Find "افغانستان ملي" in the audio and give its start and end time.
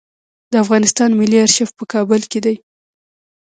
0.63-1.37